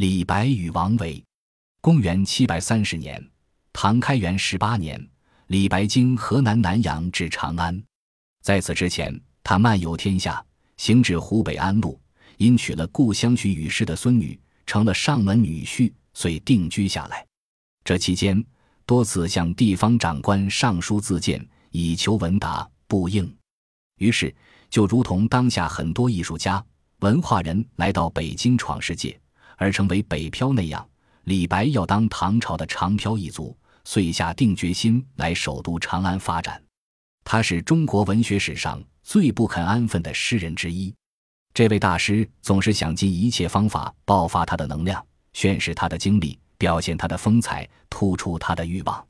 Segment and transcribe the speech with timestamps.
[0.00, 1.22] 李白与王维。
[1.82, 3.22] 公元七百三十年，
[3.70, 4.98] 唐开元十八年，
[5.48, 7.78] 李白经河南南阳至长安。
[8.40, 10.42] 在此之前，他漫游天下，
[10.78, 12.00] 行至湖北安陆，
[12.38, 17.26] 因娶了故乡徐雨师的孙女，成了上门女婿，遂定居下来。
[17.84, 18.42] 这期间，
[18.86, 23.30] 多次向地方长官上书自荐，以求文达，不应。
[23.98, 24.34] 于是，
[24.70, 26.64] 就如同当下很多艺术家、
[27.00, 29.19] 文化人来到北京闯世界，
[29.60, 30.88] 而成为北漂那样，
[31.24, 36.60] 李白要当唐朝的长漂一族，遂下定决心来首都长安发展。
[37.24, 40.92] 他是中国文学史上最不肯安分的诗人之一。
[41.52, 45.04] 这位大师总是想尽一切方法爆发他的能量，
[45.34, 49.06] 宣示他的经历，表现他的风采，突出他的欲望。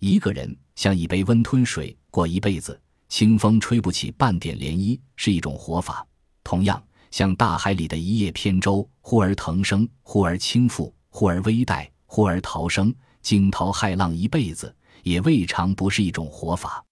[0.00, 6.04] 一个人像一杯温吞水过一辈子，清风吹不起半点涟漪，是一种活法；
[6.42, 12.92] 同样，像大海里的一叶扁舟，忽而腾升，忽而倾覆，忽而微带，忽而逃生，
[13.22, 16.84] 惊涛骇浪一辈子，也未尝不是一种活法。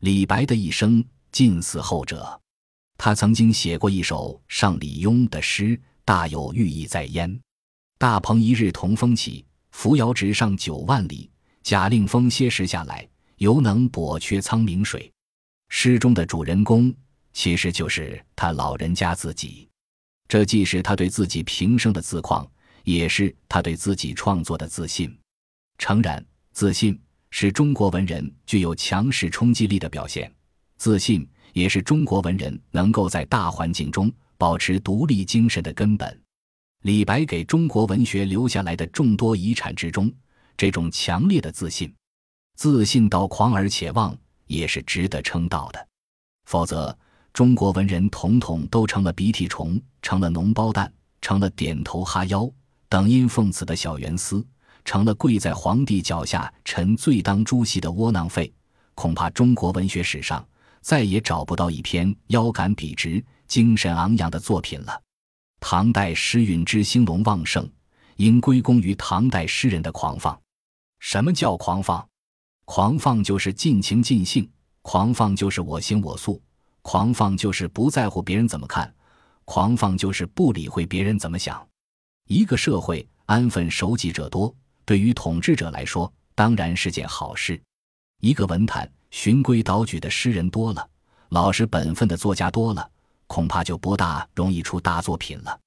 [0.00, 2.38] 李白的一生近似后者，
[2.98, 7.40] 他曾经写过一首上李邕的诗，大有寓意在焉。
[7.96, 11.30] 大鹏一日同风起，扶摇直上九万里。
[11.62, 15.10] 假令风歇时下来，犹能簸却沧冥水。
[15.70, 16.94] 诗中的主人公
[17.32, 19.68] 其实就是他老人家自己，
[20.28, 22.50] 这既是他对自己平生的自况，
[22.84, 25.18] 也是他对自己创作的自信。
[25.78, 27.00] 诚然，自信。
[27.34, 30.30] 是中国文人具有强势冲击力的表现，
[30.76, 36.22] 自信也是中国文人能够在大环境中保持独立精神的根本。
[36.82, 40.12] 李白给中国文学留下来的众多遗产之中，
[40.58, 41.90] 这种强烈的自信，
[42.54, 45.88] 自信到狂而且妄，也是值得称道的。
[46.44, 46.94] 否则，
[47.32, 52.50] 中国文人统统都成了鼻涕虫，成了脓包蛋，成了点头哈腰、
[52.88, 54.46] 等音奉子的小圆丝。
[54.84, 58.52] 成了跪在皇帝脚下沉醉当猪戏的窝囊废，
[58.96, 60.44] 恐怕中国文学史上
[60.80, 65.00] 再也找不到一篇腰杆笔直、精神昂扬的作品了。
[65.60, 67.70] 唐代诗韵之兴隆旺盛，
[68.16, 70.36] 应归功于唐代诗人的狂放。
[70.98, 72.04] 什么叫狂放？
[72.64, 74.50] 狂放就是尽情尽兴，
[74.82, 76.42] 狂放就是我行我素，
[76.82, 78.92] 狂放就是不在乎别人怎么看，
[79.44, 81.66] 狂放就是不理会别人怎么想。
[82.28, 84.54] 一个社会安分守己者多。
[84.84, 87.60] 对于统治者来说，当然是件好事。
[88.20, 90.86] 一个文坛循规蹈矩的诗人多了，
[91.28, 92.90] 老实本分的作家多了，
[93.28, 95.58] 恐怕就不大容易出大作品了。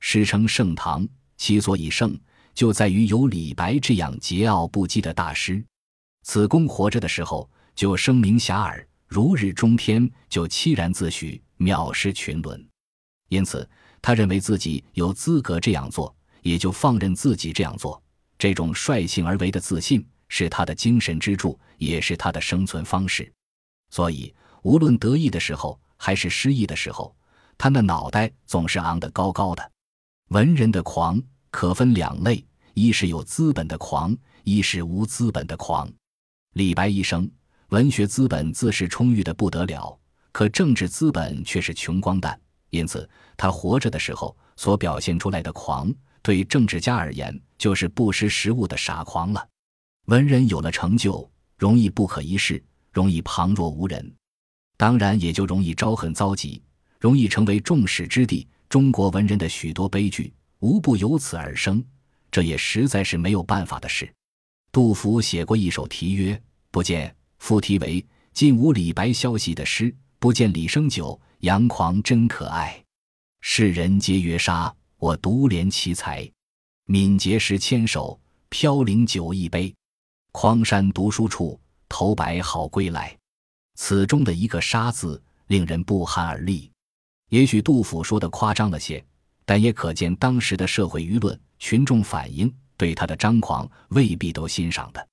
[0.00, 2.18] 诗称盛唐，其所以盛，
[2.54, 5.62] 就在于有李白这样桀骜不羁的大师。
[6.22, 12.68] 子贡活着的时候就声名遐迩，如日中天，就凄然自许，藐视群伦。
[13.28, 13.70] 因此，
[14.02, 18.02] 他认为自己有资格这样做，也就放任自己这样做。
[18.36, 23.32] 这种率性而为的自信是他的精神支柱，也是他的生存方式。
[23.90, 27.14] 所以，无论得意的时候还是失意的时候，
[27.56, 29.70] 他那脑袋总是昂得高高的。
[30.30, 31.22] 文人的狂
[31.52, 35.88] 可分两类：一是有资本的狂，一是无资本的狂。
[36.54, 37.30] 李白一生
[37.74, 39.98] 文学资本自是充裕的不得了，
[40.30, 42.40] 可政治资本却是穷光蛋。
[42.70, 45.92] 因此，他活着的时候所表现出来的狂。
[46.22, 49.44] 对政治家而言，就是不识时务的傻狂了。
[50.04, 52.62] 文人有了成就，容易不可一世，
[52.92, 54.14] 容易旁若无人，
[54.76, 56.62] 当然也就容易招恨遭疾，
[57.00, 58.46] 容易成为众矢之的。
[58.68, 61.84] 中国文人的许多悲剧，无不由此而生，
[62.30, 64.08] 这也实在是没有办法的事。
[64.70, 72.82] 杜甫写过一首题曰“不见”，副题为“近无李白消息”的诗，“不见李生久，杨狂真可爱。
[73.42, 76.26] 世人皆曰杀。”我独怜其才，
[76.86, 78.18] 敏捷时牵手，
[78.48, 79.74] 飘零酒一杯。
[80.32, 83.14] 匡山读书处，头白好归来。
[83.74, 86.72] 此中的一个“杀”字，令人不寒而栗。
[87.28, 89.04] 也许杜甫说的夸张了些，
[89.44, 95.08] 但也可见当时的社会舆论、群众反应对他的张狂未必都欣赏的。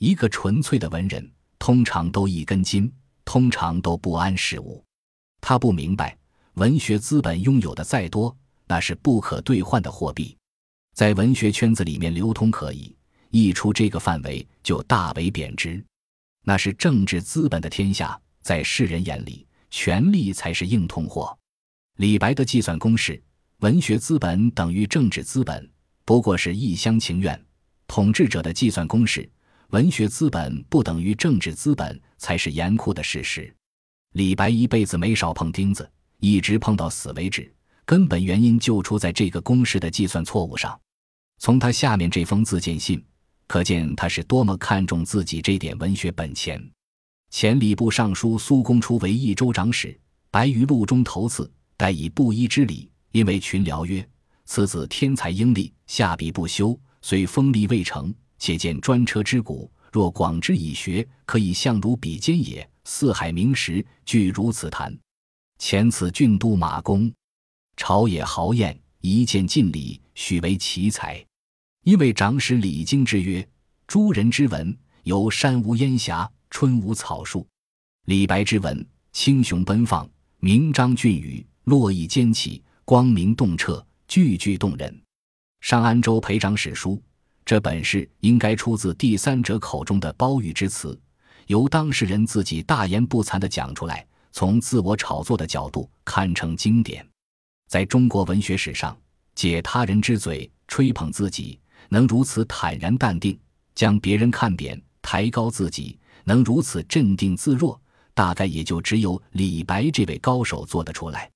[0.00, 2.92] 一个纯粹的文人，通常都一根筋，
[3.24, 4.84] 通常都不谙世务。
[5.40, 6.16] 他不明白，
[6.54, 8.36] 文学资本拥有的再多。
[8.70, 10.36] 那是不可兑换的货币，
[10.94, 12.94] 在文学圈子里面流通可以，
[13.30, 15.82] 一出这个范围就大为贬值。
[16.44, 21.34] 那是政治资本的天下，在世人眼里，权力才是硬通货。
[21.96, 23.22] 李白的计算公式：
[23.60, 25.66] 文学资本等于政治资本，
[26.04, 27.42] 不过是一厢情愿。
[27.86, 29.26] 统治者的计算公式：
[29.70, 33.54] 文学资本不等于政治资本，才是严酷的事实。
[34.14, 37.52] 李白一辈子没少碰钉子，一直碰到死为止。
[37.84, 40.78] 根本原因就出在这个公式的计算错误上。
[41.38, 43.02] 从他下面这封自荐信，
[43.46, 46.62] 可见他是多么看重自己这点文学本钱。
[47.30, 49.98] 前礼部尚书苏公初为益州长史，
[50.30, 54.06] 白于路中头次，待以布衣之礼，因为群僚曰
[54.46, 59.70] ：“此子天才英丽，下笔不修，虽锋利未成，且见专车之古。
[59.92, 62.68] 若广之以学，可以相如比肩也。
[62.84, 64.96] 四海名实，俱如此谈。
[65.58, 67.12] 前此郡都马公，
[67.76, 71.24] 朝野豪宴，一见尽礼，许为奇才。
[71.84, 73.46] 因为长史李经之曰：
[73.86, 77.46] 诸人之文，有山无烟霞。”春无草树，
[78.06, 80.08] 李白之文清雄奔放，
[80.40, 85.02] 明章俊宇，络绎兼起，光明洞彻，句句动人。
[85.60, 87.02] 上安州裴长史书，
[87.48, 91.00] 这本是应该出自第三者口中的褒誉之词，
[91.46, 97.02] 由当事人自己大言不惭地讲出来，从自我炒作的角度堪称经典。
[97.66, 98.94] 在中国文学史上，
[99.34, 101.58] 借他人之嘴吹捧自己，
[101.88, 103.40] 能如此坦然淡定，
[103.74, 105.98] 将别人看扁，抬高自己。
[106.24, 107.80] 能如此镇定自若，
[108.12, 111.30] 大概也就只有李白这位高手做得出来。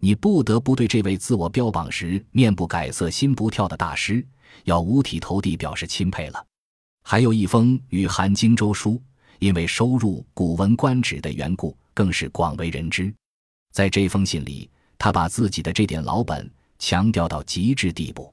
[0.00, 4.26] 你不得不对这位自我标榜时面不改色心不跳的大师，
[4.64, 6.46] 要五体投地表示钦佩了。
[7.02, 9.02] 还有一封与韩荆州书，
[9.38, 13.12] 因为收入《古文观止》的缘故，更是广为人知。
[13.72, 14.68] 在这封信里，
[14.98, 18.32] 他把自己的这点老本强调到极致地步：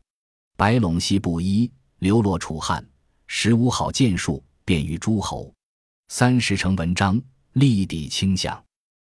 [0.56, 2.86] 白陇西布衣，流落楚汉，
[3.28, 5.54] 十五好剑术，便于诸侯。
[6.10, 7.22] 三十成文章，
[7.54, 8.62] 立地倾向，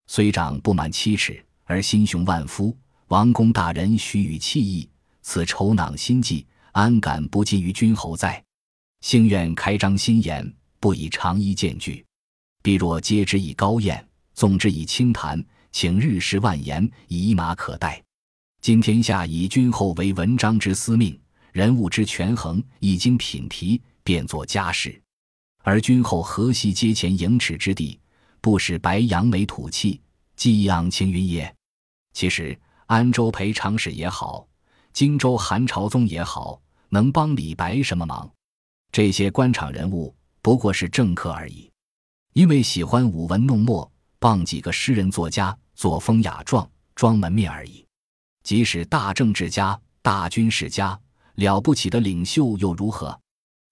[0.06, 2.76] 虽长不满七尺，而心雄万夫。
[3.08, 4.88] 王公大人须臾弃义，
[5.20, 8.42] 此愁囊心计，安敢不尽于君侯哉？
[9.02, 12.04] 幸愿开张心言，不以长衣见拒。
[12.62, 18.02] 必若皆之以高宴，纵之以清谈，请日食万言，以马可待。
[18.62, 21.20] 今天下以君后为文章之司命，
[21.52, 24.98] 人物之权衡，一经品题，便作家事。
[25.64, 28.00] 而君后何惜阶前盈尺之地，
[28.40, 30.00] 不使白杨眉吐气，
[30.36, 31.54] 寄养青云也？
[32.14, 34.46] 其实安州裴长史也好，
[34.92, 36.61] 荆州韩朝宗也好，
[36.94, 38.30] 能帮李白什么忙？
[38.92, 41.72] 这些官场人物不过是政客而已，
[42.34, 47.82] 因为喜欢舞文弄墨，傍几个诗人作家，作风雅壮，装门面而已。
[48.42, 51.00] 即使大政治家、大军事家，
[51.36, 53.18] 了不起的领袖又如何？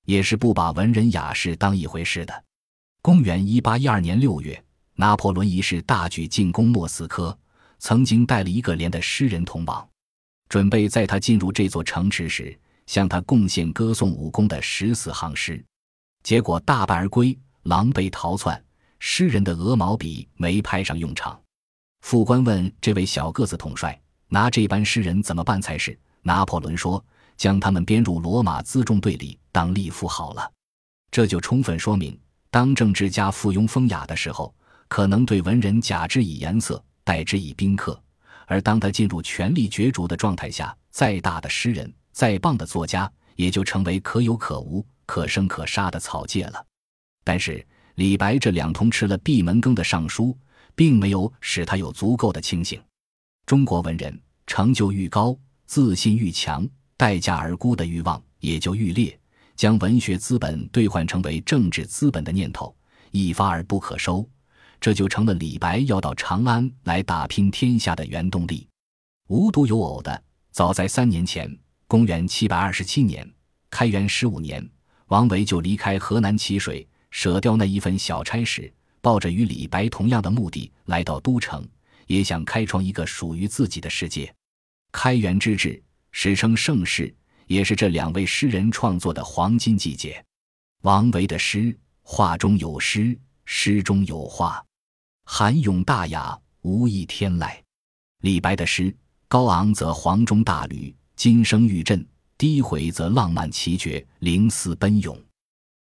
[0.06, 2.44] 也是不把文人雅士当一回事的。
[3.02, 4.64] 公元一八一二年六月，
[4.94, 7.38] 拿破仑一世大举进攻莫斯科，
[7.78, 9.86] 曾经带了一个连的诗人同往，
[10.48, 12.58] 准备在他进入这座城池时，
[12.90, 15.64] 向他贡献歌颂武功的十四行诗。
[16.24, 18.60] 结果大败而归，狼狈逃窜。
[18.98, 21.40] 诗人的鹅毛笔没派上用场。
[22.00, 23.96] 副官问这位小个子统帅
[24.26, 27.02] ：“拿这班诗人怎么办才是？”拿破仑说。
[27.36, 30.52] 将他们编入罗马辎重队里当吏夫好了，
[31.10, 32.20] 这就充分说明，
[32.50, 34.54] 当政治家附庸风雅的时候，
[34.88, 37.98] 可能对文人假之以颜色，待之以宾客；
[38.44, 46.66] 而当他进入权力角逐的状态下，再大的诗人，再棒的作家，也就成为可有可无、可生可杀的草芥了。
[47.24, 47.64] 但是
[47.96, 50.36] 李白这两通吃了闭门羹的上书，
[50.74, 52.82] 并没有使他有足够的清醒。
[53.46, 55.36] 中国文人成就愈高，
[55.66, 56.68] 自信愈强。
[56.96, 59.18] 待价而沽的欲望也就愈烈，
[59.56, 62.76] 将文学资本兑换成为政治资本的念头
[63.10, 64.28] 一发而不可收，
[64.78, 68.68] 这就成了李白要到长安来打拼天下的原动力。
[69.28, 71.58] 无独有偶的，早在三年前，
[71.90, 73.28] 公元七百二十七年，
[73.68, 74.64] 开元十五年，
[75.08, 81.68] 王维就离开河南淇水，舍掉那一份小差事，抱着与李白同样的目的，来到都城，
[82.06, 84.32] 也想开创一个属于自己的世界。
[84.92, 85.82] 开元之治。
[86.12, 87.12] 史称盛世，
[87.46, 90.24] 也是这两位诗人创作的黄金季节。
[90.82, 94.64] 王维的诗，画中有诗，诗中有画，
[95.24, 97.52] 含咏大雅，无一天籁。
[98.20, 102.02] 李白的诗，高昂则黄钟大吕，金声玉振；
[102.38, 105.14] 低回则浪漫奇绝，灵思奔涌。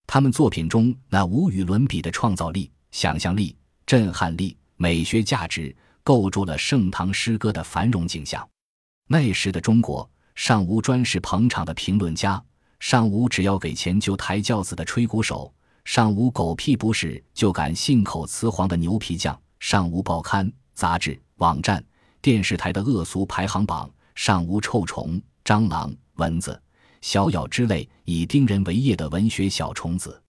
[0.06, 3.56] 他们作品中那无与伦比的创造力、想象力、
[3.86, 8.46] 震撼力、美学价值，构筑了盛唐诗歌的繁荣景象。
[9.08, 10.12] 那时的中国。
[10.36, 12.44] 尚无专事捧场的评论家，
[12.82, 15.54] 尚无只要给钱就抬轿子的吹鼓手，
[15.86, 21.82] 尚无狗屁不是就敢信口雌黄的牛皮匠，尚无报刊、杂志、网站、
[22.22, 26.62] 电视台的恶俗排行榜，尚无臭虫、蟑螂、蚊子、
[27.02, 30.22] 小咬之类以叮人为业的文学小虫子。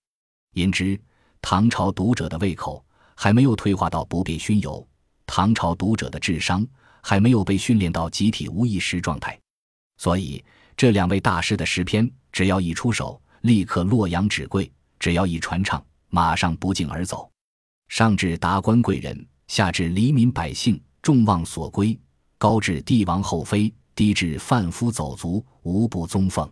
[0.55, 0.99] 因之，
[1.43, 4.83] 唐朝读者的胃口还没有退化到不必熏油，
[5.27, 6.65] 唐朝读者的智商
[7.03, 9.39] 还没有被训练到集体无意识状态。
[9.97, 10.43] 所以，
[10.75, 17.29] 这两位大师的诗篇只要一出手，立刻洛阳纸贵；只要一传唱，马上不胫而走。
[17.89, 21.95] 上至达官贵人，下至黎民百姓，众望所归；
[22.39, 26.49] 高至帝王后妃，低至贩夫走卒，无不宗奉。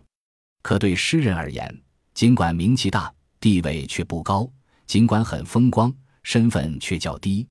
[0.62, 1.82] 可对诗人而言，
[2.12, 4.50] 尽管名气大，地位却不高；
[4.86, 5.92] 尽管很风光，
[6.22, 7.46] 身份却较低。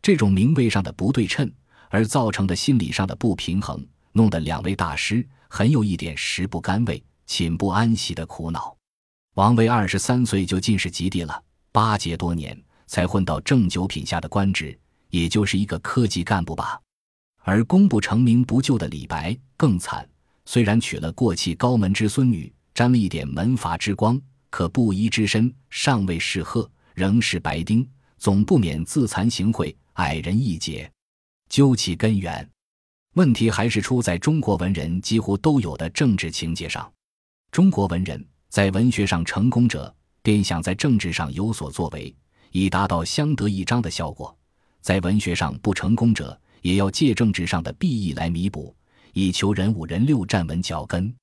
[0.00, 1.52] 这种名位上的不对称，
[1.90, 8.74] 而造成的心理上的不平衡，弄得两位大师很有一点食不甘味、寝不安息的苦恼。
[9.34, 14.78] 王维二十三岁就进士及第了，八节多年才混到正九品下的官职，
[15.10, 16.80] 也就是一个科级干部吧。
[17.46, 20.06] 而功不成名不就的李白更惨。
[20.44, 27.88] 虽然娶了过气高门之孙女，沾了一点门阀之光，可布衣之身尚未适合，仍是白丁，
[28.18, 30.90] 总不免自惭形秽，矮人一截。
[31.48, 32.48] 究其根源，
[33.14, 36.92] 问题还是出在中国文人几乎都有的政治情节上。
[37.52, 42.12] 中国文人在文学上成功者，便想在政治上有所作为，
[42.50, 44.36] 以达到相得益彰的效果；
[44.80, 48.74] 在文学上不成功者，也要借政治上的裨益来弥补。
[49.12, 51.14] 以求人五人六站稳脚跟，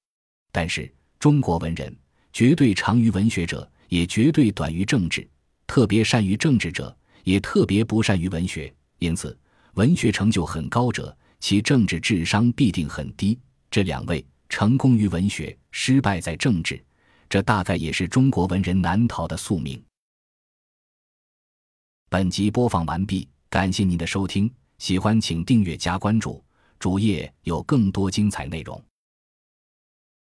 [0.52, 1.96] 但是中国文人
[2.32, 5.22] 绝对长于文学者，也绝对短于政治；
[5.68, 8.74] 特别善于政治者，也特别不善于文学。
[8.98, 9.38] 因此，
[9.76, 13.40] 文学成就很高者，其政治智商必定很低。
[13.70, 16.84] 这两位成功于文学，失败在政治，
[17.30, 19.80] 这大概也是中国文人难逃的宿命。
[22.10, 24.52] 本集播放完毕，感谢您的收听，
[24.84, 26.44] 喜欢请订阅加关注。
[26.78, 28.84] 主页有更多精彩内容。